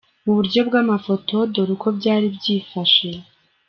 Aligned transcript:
Muburyo 0.25 0.59
bw’amafoto 0.67 1.35
dore 1.53 1.71
uko 1.75 1.87
byari 1.97 2.25
byifashe:. 2.37 3.09